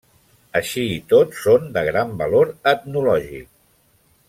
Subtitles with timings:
[0.59, 3.49] Així i tot, són de gran valor etnològic.